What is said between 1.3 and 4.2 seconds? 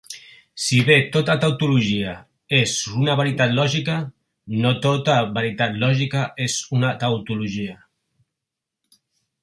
tautologia és una veritat lògica,